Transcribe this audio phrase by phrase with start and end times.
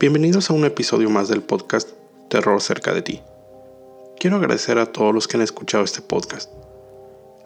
[0.00, 1.90] Bienvenidos a un episodio más del podcast
[2.30, 3.20] Terror cerca de ti.
[4.18, 6.50] Quiero agradecer a todos los que han escuchado este podcast.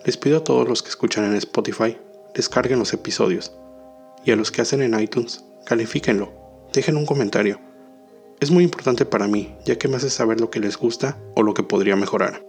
[0.04, 1.98] Les pido a todos los que escuchan en Spotify,
[2.32, 3.52] descarguen los episodios.
[4.24, 6.32] Y a los que hacen en iTunes, califíquenlo,
[6.72, 7.58] dejen un comentario.
[8.38, 11.42] Es muy importante para mí, ya que me hace saber lo que les gusta o
[11.42, 12.46] lo que podría mejorar.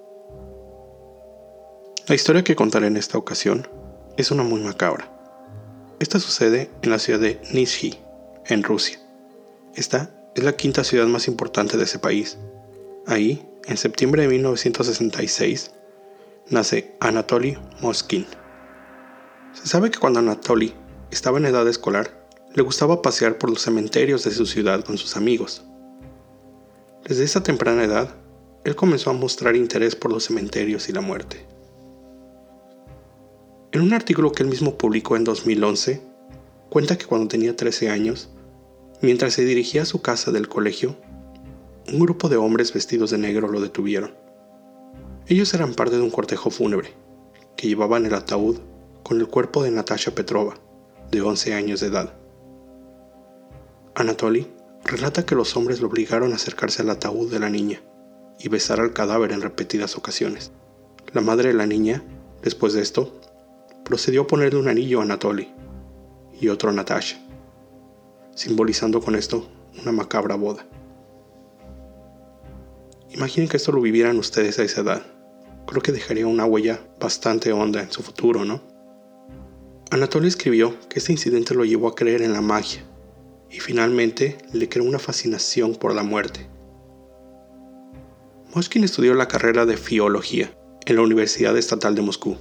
[2.06, 3.68] La historia que contaré en esta ocasión
[4.18, 5.12] es una muy macabra.
[6.00, 8.00] Esta sucede en la ciudad de Nizhny,
[8.46, 9.00] en Rusia.
[9.76, 12.38] Esta es la quinta ciudad más importante de ese país.
[13.06, 15.72] Ahí, en septiembre de 1966,
[16.50, 18.26] nace Anatoly Moskin.
[19.52, 20.74] Se sabe que cuando Anatoly
[21.12, 25.18] estaba en edad escolar, le gustaba pasear por los cementerios de su ciudad con sus
[25.18, 25.66] amigos.
[27.04, 28.16] Desde esa temprana edad,
[28.64, 31.46] él comenzó a mostrar interés por los cementerios y la muerte.
[33.74, 36.02] En un artículo que él mismo publicó en 2011,
[36.70, 38.30] cuenta que cuando tenía 13 años,
[39.02, 40.96] mientras se dirigía a su casa del colegio,
[41.92, 44.16] un grupo de hombres vestidos de negro lo detuvieron.
[45.28, 46.94] Ellos eran parte de un cortejo fúnebre,
[47.56, 48.60] que llevaban el ataúd
[49.04, 50.56] con el cuerpo de Natasha Petrova,
[51.12, 52.14] de 11 años de edad.
[53.94, 54.48] Anatoly
[54.84, 57.82] relata que los hombres lo obligaron a acercarse al ataúd de la niña
[58.40, 60.52] y besar al cadáver en repetidas ocasiones.
[61.14, 62.04] La madre de la niña,
[62.44, 63.20] después de esto,
[63.84, 65.54] procedió a ponerle un anillo a Anatoly
[66.40, 67.18] y otro a Natasha,
[68.36, 69.50] simbolizando con esto
[69.82, 70.68] una macabra boda.
[73.10, 75.06] Imaginen que esto lo vivieran ustedes a esa edad.
[75.66, 78.62] Creo que dejaría una huella bastante honda en su futuro, ¿no?
[79.90, 82.84] Anatoly escribió que este incidente lo llevó a creer en la magia
[83.50, 86.48] y finalmente le creó una fascinación por la muerte.
[88.54, 92.38] Moshkin estudió la carrera de filología en la Universidad Estatal de Moscú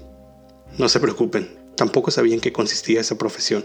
[0.76, 3.64] no se preocupen, tampoco sabían qué consistía esa profesión.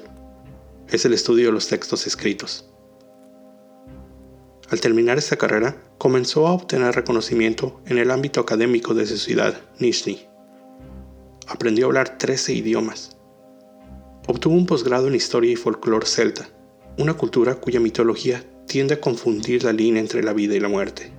[0.91, 2.67] Es el estudio de los textos escritos.
[4.69, 9.61] Al terminar esta carrera, comenzó a obtener reconocimiento en el ámbito académico de su ciudad,
[9.78, 10.28] Nizhny.
[11.47, 13.17] Aprendió a hablar 13 idiomas.
[14.28, 16.49] Obtuvo un posgrado en historia y folclore celta,
[16.97, 21.11] una cultura cuya mitología tiende a confundir la línea entre la vida y la muerte.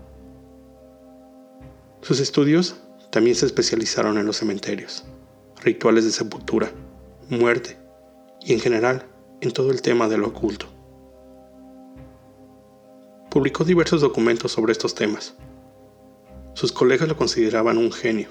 [2.02, 2.76] Sus estudios
[3.10, 5.04] también se especializaron en los cementerios
[5.62, 6.72] rituales de sepultura,
[7.28, 7.76] muerte
[8.40, 9.09] y en general
[9.40, 10.66] en todo el tema de lo oculto.
[13.30, 15.34] Publicó diversos documentos sobre estos temas.
[16.54, 18.28] Sus colegas lo consideraban un genio,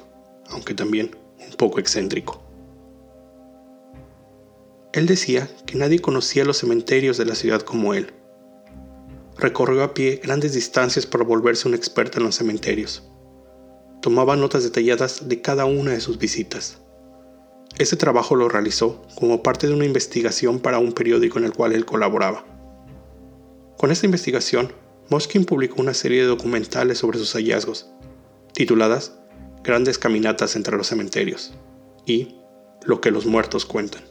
[0.49, 2.43] aunque también un poco excéntrico.
[4.91, 8.11] Él decía que nadie conocía los cementerios de la ciudad como él.
[9.37, 13.09] Recorrió a pie grandes distancias para volverse un experto en los cementerios.
[14.01, 16.81] Tomaba notas detalladas de cada una de sus visitas.
[17.77, 21.73] Este trabajo lo realizó como parte de una investigación para un periódico en el cual
[21.73, 22.45] él colaboraba.
[23.77, 24.73] Con esta investigación,
[25.09, 27.89] Moskin publicó una serie de documentales sobre sus hallazgos,
[28.53, 29.17] tituladas
[29.63, 31.53] Grandes Caminatas entre los Cementerios
[32.05, 32.35] y
[32.83, 34.03] Lo que los muertos cuentan.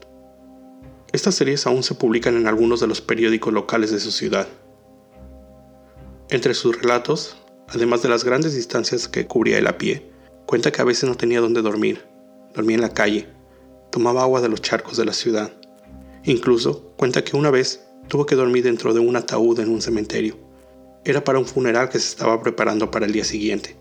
[1.13, 4.47] Estas series aún se publican en algunos de los periódicos locales de su ciudad.
[6.29, 7.37] Entre sus relatos,
[7.69, 10.11] además de las grandes distancias que cubría él a pie,
[10.47, 12.05] cuenta que a veces no tenía dónde dormir,
[12.55, 13.38] dormía en la calle
[13.91, 15.53] tomaba agua de los charcos de la ciudad.
[16.25, 20.37] Incluso cuenta que una vez tuvo que dormir dentro de un ataúd en un cementerio.
[21.05, 23.77] Era para un funeral que se estaba preparando para el día siguiente.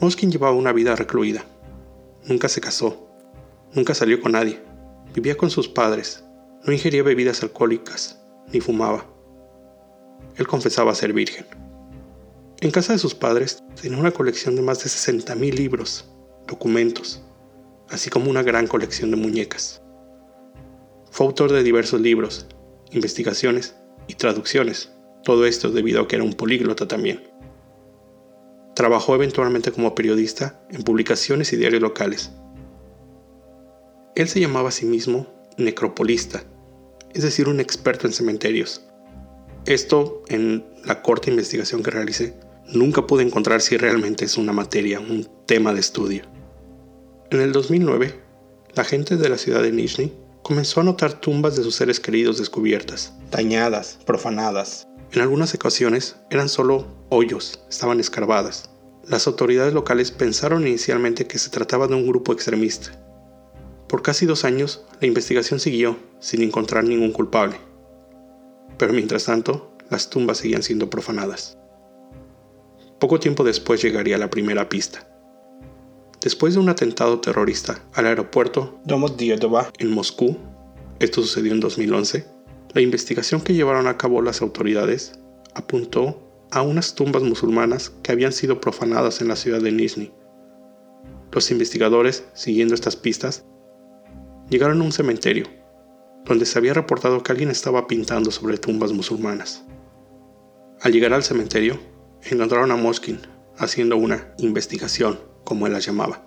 [0.00, 1.44] Moskin llevaba una vida recluida.
[2.24, 3.08] Nunca se casó.
[3.74, 4.60] Nunca salió con nadie.
[5.14, 6.24] Vivía con sus padres.
[6.64, 8.20] No ingería bebidas alcohólicas,
[8.52, 9.06] ni fumaba.
[10.36, 11.46] Él confesaba ser virgen.
[12.60, 16.10] En casa de sus padres tenía una colección de más de 60.000 libros,
[16.46, 17.22] documentos,
[17.90, 19.82] así como una gran colección de muñecas.
[21.10, 22.46] Fue autor de diversos libros,
[22.92, 23.76] investigaciones
[24.06, 24.92] y traducciones,
[25.24, 27.22] todo esto debido a que era un políglota también.
[28.74, 32.30] Trabajó eventualmente como periodista en publicaciones y diarios locales.
[34.14, 35.26] Él se llamaba a sí mismo
[35.58, 36.44] necropolista,
[37.12, 38.86] es decir, un experto en cementerios.
[39.66, 42.34] Esto, en la corta investigación que realicé,
[42.72, 46.39] nunca pude encontrar si realmente es una materia, un tema de estudio.
[47.32, 48.12] En el 2009,
[48.74, 50.12] la gente de la ciudad de Nizhny
[50.42, 54.88] comenzó a notar tumbas de sus seres queridos descubiertas, dañadas, profanadas.
[55.12, 58.68] En algunas ocasiones eran solo hoyos, estaban escarbadas.
[59.06, 63.00] Las autoridades locales pensaron inicialmente que se trataba de un grupo extremista.
[63.86, 67.58] Por casi dos años, la investigación siguió sin encontrar ningún culpable.
[68.76, 71.56] Pero mientras tanto, las tumbas seguían siendo profanadas.
[72.98, 75.06] Poco tiempo después llegaría la primera pista
[76.20, 80.36] Después de un atentado terrorista al aeropuerto Domodedova en Moscú,
[80.98, 82.26] esto sucedió en 2011,
[82.74, 85.18] La investigación que llevaron a cabo las autoridades
[85.54, 90.12] apuntó a unas tumbas musulmanas que habían sido profanadas en la ciudad de Nizhny.
[91.32, 93.46] Los investigadores, siguiendo estas pistas,
[94.50, 95.46] llegaron a un cementerio,
[96.26, 99.64] donde se había reportado que alguien estaba pintando sobre tumbas musulmanas.
[100.82, 101.80] Al llegar al cementerio,
[102.30, 103.20] encontraron a Moskin
[103.56, 106.26] haciendo una investigación, como él la llamaba.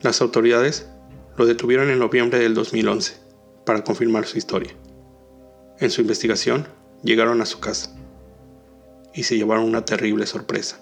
[0.00, 0.88] Las autoridades
[1.36, 3.16] lo detuvieron en noviembre del 2011
[3.64, 4.72] para confirmar su historia.
[5.78, 6.66] En su investigación,
[7.02, 7.90] llegaron a su casa
[9.12, 10.80] y se llevaron una terrible sorpresa.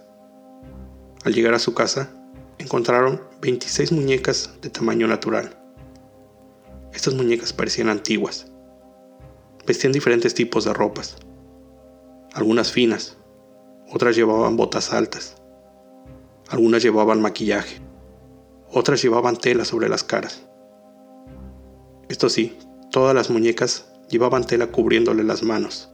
[1.25, 2.11] Al llegar a su casa,
[2.59, 5.59] encontraron 26 muñecas de tamaño natural.
[6.93, 8.47] Estas muñecas parecían antiguas.
[9.67, 11.17] Vestían diferentes tipos de ropas.
[12.35, 13.17] Algunas finas,
[13.91, 15.42] otras llevaban botas altas.
[16.53, 17.81] Algunas llevaban maquillaje.
[18.71, 20.47] Otras llevaban tela sobre las caras.
[22.11, 22.59] Esto sí,
[22.91, 25.91] todas las muñecas llevaban tela cubriéndole las manos.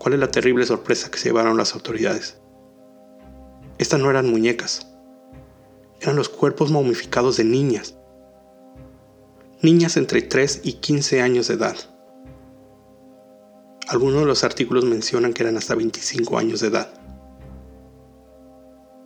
[0.00, 2.40] ¿Cuál es la terrible sorpresa que se llevaron las autoridades?
[3.78, 4.88] Estas no eran muñecas,
[6.00, 7.96] eran los cuerpos momificados de niñas.
[9.62, 11.76] Niñas entre 3 y 15 años de edad.
[13.86, 16.97] Algunos de los artículos mencionan que eran hasta 25 años de edad.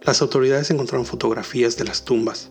[0.05, 2.51] Las autoridades encontraron fotografías de las tumbas,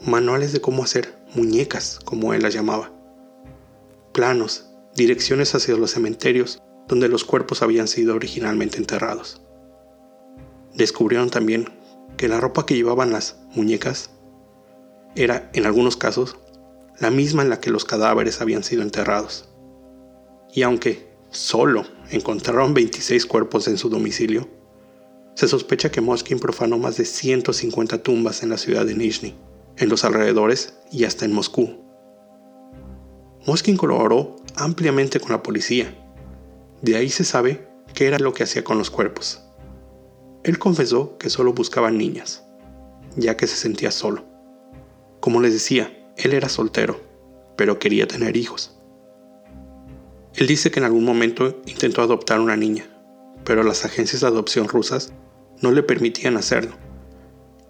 [0.00, 2.92] manuales de cómo hacer muñecas, como él las llamaba,
[4.14, 9.42] planos, direcciones hacia los cementerios donde los cuerpos habían sido originalmente enterrados.
[10.72, 11.68] Descubrieron también
[12.16, 14.08] que la ropa que llevaban las muñecas
[15.14, 16.38] era, en algunos casos,
[16.98, 19.46] la misma en la que los cadáveres habían sido enterrados.
[20.54, 24.48] Y aunque solo encontraron 26 cuerpos en su domicilio,
[25.36, 29.36] se sospecha que Moskin profanó más de 150 tumbas en la ciudad de Nizhny,
[29.76, 31.84] en los alrededores y hasta en Moscú.
[33.46, 35.94] Moskin colaboró ampliamente con la policía
[36.82, 39.42] de ahí se sabe qué era lo que hacía con los cuerpos.
[40.44, 42.44] Él confesó que solo buscaba niñas,
[43.16, 44.24] ya que se sentía solo.
[45.20, 47.00] Como les decía, él era soltero,
[47.56, 48.78] pero quería tener hijos.
[50.34, 52.84] Él dice que en algún momento intentó adoptar una niña,
[53.44, 55.12] pero las agencias de adopción rusas
[55.60, 56.76] no le permitían hacerlo,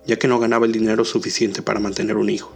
[0.05, 2.53] ya que no ganaba el dinero suficiente para mantener un hijo.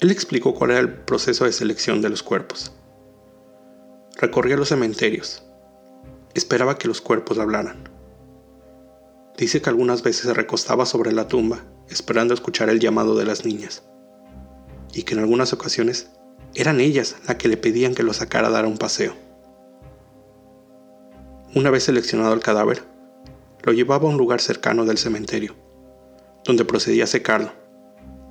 [0.00, 2.72] Él explicó cuál era el proceso de selección de los cuerpos.
[4.16, 5.44] Recorría los cementerios.
[6.32, 7.88] Esperaba que los cuerpos hablaran.
[9.36, 13.44] Dice que algunas veces se recostaba sobre la tumba, esperando escuchar el llamado de las
[13.44, 13.82] niñas.
[14.94, 16.10] Y que en algunas ocasiones
[16.54, 19.14] eran ellas las que le pedían que lo sacara a dar un paseo.
[21.52, 22.84] Una vez seleccionado el cadáver,
[23.64, 25.56] lo llevaba a un lugar cercano del cementerio,
[26.44, 27.50] donde procedía a secarlo.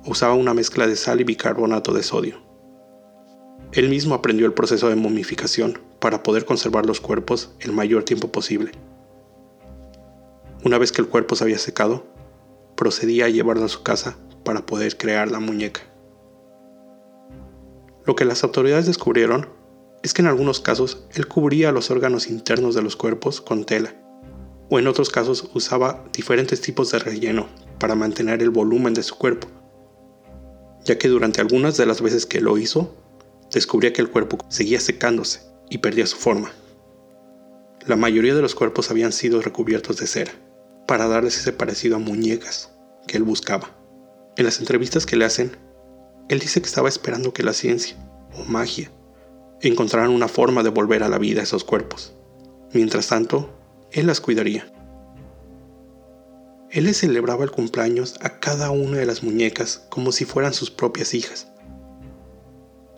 [0.06, 2.40] Usaba una mezcla de sal y bicarbonato de sodio.
[3.72, 8.32] Él mismo aprendió el proceso de momificación para poder conservar los cuerpos el mayor tiempo
[8.32, 8.72] posible.
[10.64, 12.06] Una vez que el cuerpo se había secado,
[12.74, 15.82] procedía a llevarlo a su casa para poder crear la muñeca.
[18.06, 19.59] Lo que las autoridades descubrieron
[20.02, 23.94] es que en algunos casos él cubría los órganos internos de los cuerpos con tela,
[24.70, 27.48] o en otros casos usaba diferentes tipos de relleno
[27.78, 29.48] para mantener el volumen de su cuerpo,
[30.84, 32.94] ya que durante algunas de las veces que lo hizo
[33.52, 36.52] descubría que el cuerpo seguía secándose y perdía su forma.
[37.86, 40.32] La mayoría de los cuerpos habían sido recubiertos de cera,
[40.86, 42.70] para darles ese parecido a muñecas
[43.06, 43.76] que él buscaba.
[44.36, 45.56] En las entrevistas que le hacen,
[46.28, 47.96] él dice que estaba esperando que la ciencia,
[48.34, 48.90] o magia,
[49.68, 52.14] encontraran una forma de volver a la vida esos cuerpos.
[52.72, 53.50] Mientras tanto,
[53.92, 54.72] él las cuidaría.
[56.70, 60.70] Él le celebraba el cumpleaños a cada una de las muñecas como si fueran sus
[60.70, 61.50] propias hijas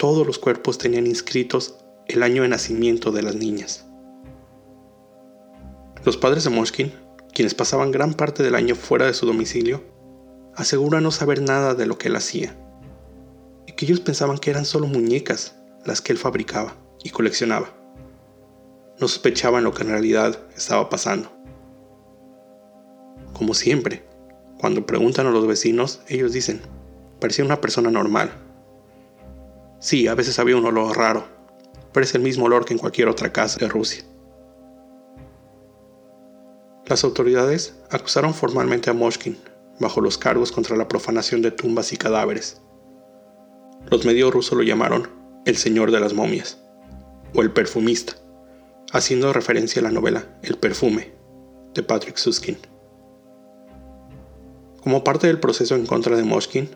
[0.03, 1.77] todos los cuerpos tenían inscritos
[2.09, 3.87] el año de nacimiento de las niñas.
[6.05, 6.93] Los padres de Moshkin,
[7.33, 9.85] quienes pasaban gran parte del año fuera de su domicilio,
[10.57, 12.59] aseguran no saber nada de lo que él hacía,
[13.69, 15.55] y que ellos pensaban que eran solo muñecas
[15.85, 17.69] las que él fabricaba y coleccionaba.
[19.01, 21.31] No sospechaban lo que en realidad estaba pasando.
[23.33, 24.05] Como siempre,
[24.59, 26.61] cuando preguntan a los vecinos, ellos dicen,
[27.19, 28.31] parecía una persona normal,
[29.83, 31.25] Sí, a veces había un olor raro,
[31.93, 34.05] pero es el mismo olor que en cualquier otra casa de Rusia.
[36.87, 39.37] Las autoridades acusaron formalmente a Moshkin
[39.81, 42.63] bajo los cargos contra la profanación de tumbas y cadáveres.
[43.91, 45.09] Los medios rusos lo llamaron
[45.45, 46.59] el Señor de las Momias
[47.35, 48.15] o el Perfumista,
[48.93, 51.13] haciendo referencia a la novela El Perfume
[51.75, 52.59] de Patrick Suskin.
[54.83, 56.69] Como parte del proceso en contra de Moshkin,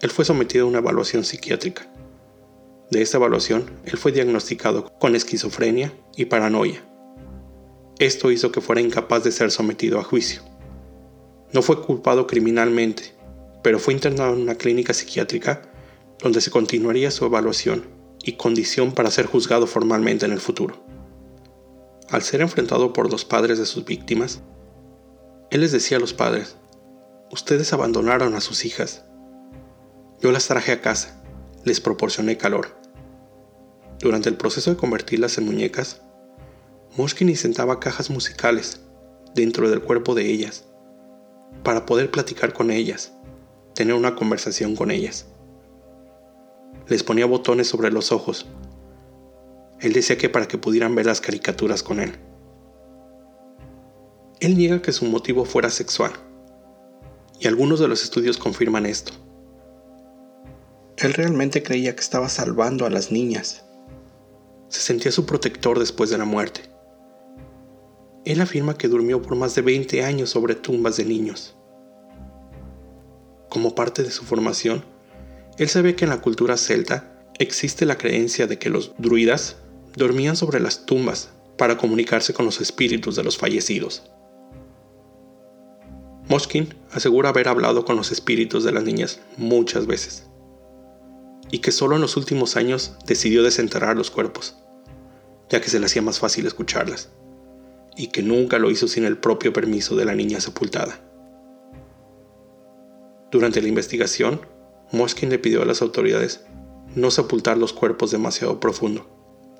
[0.00, 1.90] él fue sometido a una evaluación psiquiátrica
[2.90, 6.84] De esta evaluación, él fue diagnosticado con esquizofrenia y paranoia.
[7.98, 10.42] Esto hizo que fuera incapaz de ser sometido a juicio.
[11.52, 13.14] No fue culpado criminalmente,
[13.62, 15.62] pero fue internado en una clínica psiquiátrica
[16.22, 17.93] donde se continuaría su evaluación
[18.24, 20.84] y condición para ser juzgado formalmente en el futuro.
[22.10, 24.40] Al ser enfrentado por los padres de sus víctimas,
[25.50, 26.56] él les decía a los padres,
[27.30, 29.04] ustedes abandonaron a sus hijas.
[30.20, 31.22] Yo las traje a casa,
[31.64, 32.68] les proporcioné calor.
[34.00, 36.02] Durante el proceso de convertirlas en muñecas,
[36.96, 38.80] Moshkin intentaba cajas musicales
[39.34, 40.64] dentro del cuerpo de ellas
[41.62, 43.12] para poder platicar con ellas,
[43.74, 45.26] tener una conversación con ellas.
[46.88, 48.46] Les ponía botones sobre los ojos.
[49.80, 52.12] Él decía que para que pudieran ver las caricaturas con él.
[54.40, 56.12] Él niega que su motivo fuera sexual,
[57.40, 59.12] y algunos de los estudios confirman esto.
[60.96, 63.64] Él realmente creía que estaba salvando a las niñas.
[64.68, 66.62] Se sentía su protector después de la muerte.
[68.24, 71.56] Él afirma que durmió por más de 20 años sobre tumbas de niños.
[73.50, 74.84] Como parte de su formación,
[75.58, 79.56] él sabe que en la cultura celta existe la creencia de que los druidas
[79.96, 84.02] dormían sobre las tumbas para comunicarse con los espíritus de los fallecidos.
[86.28, 90.26] Moshkin asegura haber hablado con los espíritus de las niñas muchas veces
[91.50, 94.56] y que solo en los últimos años decidió desenterrar los cuerpos,
[95.48, 97.10] ya que se le hacía más fácil escucharlas,
[97.96, 101.00] y que nunca lo hizo sin el propio permiso de la niña sepultada.
[103.30, 104.40] Durante la investigación,
[104.94, 106.44] Moshkin le pidió a las autoridades
[106.94, 109.06] no sepultar los cuerpos demasiado profundo,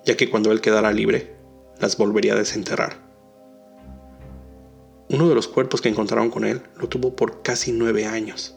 [0.04, 1.36] ya que cuando él quedara libre,
[1.80, 3.02] las volvería a desenterrar.
[5.10, 8.56] Uno de los cuerpos que encontraron con él lo tuvo por casi nueve años.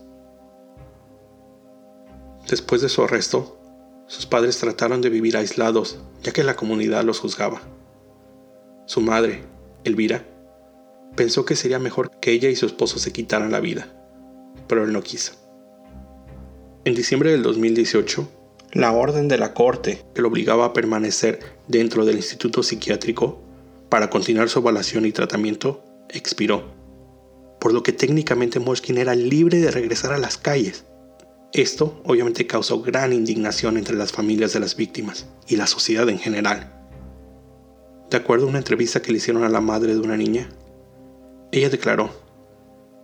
[2.49, 3.59] Después de su arresto,
[4.07, 7.61] sus padres trataron de vivir aislados, ya que la comunidad los juzgaba.
[8.85, 9.43] Su madre,
[9.83, 10.25] Elvira,
[11.15, 13.97] pensó que sería mejor que ella y su esposo se quitaran la vida
[14.67, 15.33] pero él no quiso.
[16.87, 18.29] En diciembre del 2018,
[18.71, 23.41] la orden de la corte que lo obligaba a permanecer dentro del instituto psiquiátrico
[23.89, 26.63] para continuar su evaluación y tratamiento expiró,
[27.59, 30.85] por lo que técnicamente Moshkin era libre de regresar a las calles.
[31.51, 36.19] Esto obviamente causó gran indignación entre las familias de las víctimas y la sociedad en
[36.19, 36.73] general.
[38.09, 40.47] De acuerdo a una entrevista que le hicieron a la madre de una niña,
[41.51, 42.11] ella declaró,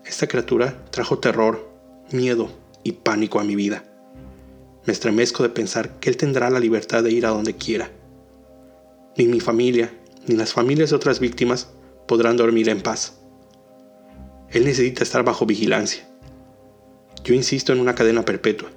[0.05, 1.69] esta criatura trajo terror,
[2.13, 3.83] miedo y pánico a mi vida.
[4.85, 7.91] Me estremezco de pensar que él tendrá la libertad de ir a donde quiera.
[9.17, 9.93] Ni mi familia,
[10.27, 11.69] ni las familias de otras víctimas
[12.07, 13.19] podrán dormir en paz.
[14.49, 16.07] Él necesita estar bajo vigilancia.
[17.23, 18.69] Yo insisto en una cadena perpetua,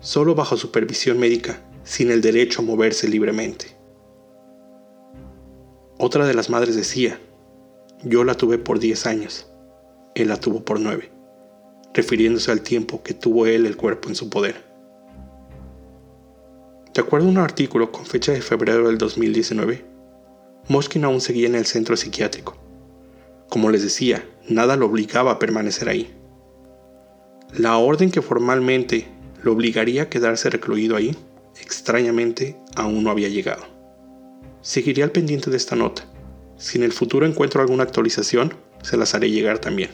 [0.00, 3.76] solo bajo supervisión médica, sin el derecho a moverse libremente.
[5.98, 7.18] Otra de las madres decía,
[8.04, 9.48] yo la tuve por 10 años
[10.22, 11.10] él la tuvo por nueve,
[11.94, 14.64] refiriéndose al tiempo que tuvo él el cuerpo en su poder.
[16.94, 19.84] De acuerdo a un artículo con fecha de febrero del 2019,
[20.68, 22.56] Moshkin aún seguía en el centro psiquiátrico.
[23.48, 26.14] Como les decía, nada lo obligaba a permanecer ahí.
[27.56, 29.08] La orden que formalmente
[29.42, 31.16] lo obligaría a quedarse recluido ahí,
[31.60, 33.64] extrañamente, aún no había llegado.
[34.60, 36.04] Seguiría al pendiente de esta nota.
[36.56, 39.90] Si en el futuro encuentro alguna actualización, se las haré llegar también.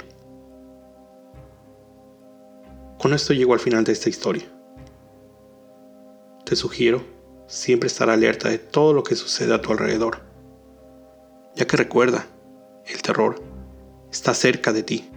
[3.04, 4.44] Con esto llego al final de esta historia.
[6.46, 7.04] Te sugiero
[7.46, 10.22] siempre estar alerta de todo lo que sucede a tu alrededor,
[11.54, 12.26] ya que recuerda,
[12.86, 13.42] el terror
[14.10, 15.10] está cerca de ti,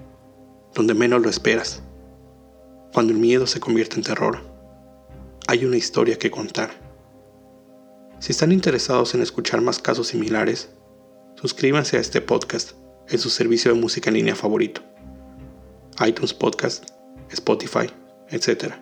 [0.75, 1.81] donde menos lo esperas.
[2.91, 4.41] Cuando el miedo se convierte en terror,
[5.47, 6.71] hay una historia que contar.
[8.19, 10.71] Si están interesados en escuchar más casos similares,
[11.35, 12.73] suscríbanse a este podcast
[13.07, 14.81] en su servicio de música en línea favorito,
[16.05, 16.96] iTunes Podcast
[17.29, 17.89] Spotify,
[18.29, 18.73] etc.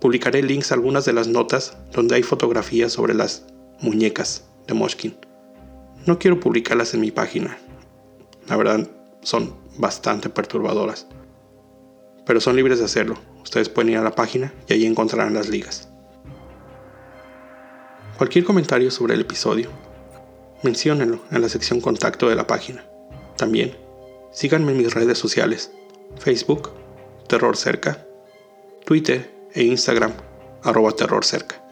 [0.00, 3.44] Publicaré links a algunas de las notas donde hay fotografías sobre las
[3.80, 5.16] muñecas de Moshkin.
[6.06, 7.58] No quiero publicarlas en mi página.
[8.46, 8.88] La verdad,
[9.22, 11.06] son bastante perturbadoras.
[12.24, 13.16] Pero son libres de hacerlo.
[13.42, 15.88] Ustedes pueden ir a la página y allí encontrarán las ligas.
[18.16, 19.70] Cualquier comentario sobre el episodio,
[20.62, 22.84] menciónenlo en la sección contacto de la página.
[23.36, 23.76] También,
[24.32, 25.72] síganme en mis redes sociales,
[26.18, 26.70] Facebook,
[27.28, 28.06] Terror Cerca,
[28.84, 30.12] Twitter e Instagram,
[30.62, 31.62] arroba Terror Cerca.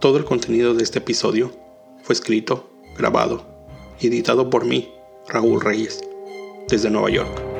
[0.00, 1.52] Todo el contenido de este episodio
[2.02, 3.46] fue escrito, grabado
[4.00, 4.92] y editado por mí,
[5.28, 6.02] Raúl Reyes,
[6.68, 7.53] desde Nueva York.